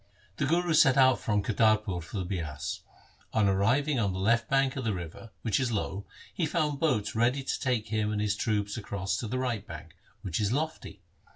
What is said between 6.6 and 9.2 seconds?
boats ready to take him and his troops across